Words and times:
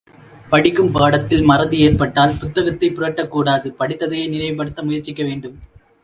படிக்கும் 0.49 0.91
பாடத்தில் 0.91 1.41
மறதி 1.41 1.79
ஏற்பட்டால் 1.79 2.37
புத்தகத்தைப் 2.39 2.95
புரட்டக் 2.95 3.27
கூடாது 3.27 3.75
படித்ததையே 3.79 4.25
நினைவுபடுத்த 4.27 4.83
முயற்சிக்க 4.83 5.23
வேண்டும். 5.23 5.55